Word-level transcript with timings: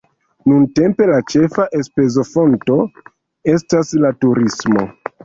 Nuntempe 0.51 1.07
la 1.09 1.17
ĉefa 1.33 1.65
enspezofonto 1.79 2.79
estas 3.55 3.93
la 4.07 4.13
turismo. 4.27 4.87